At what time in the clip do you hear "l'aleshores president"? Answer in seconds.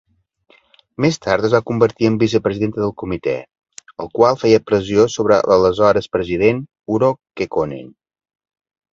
5.51-6.63